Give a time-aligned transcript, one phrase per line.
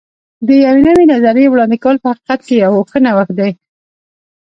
[0.47, 3.51] د یوې نوې نظریې وړاندې کول په حقیقت کې یو ښه نوښت دی.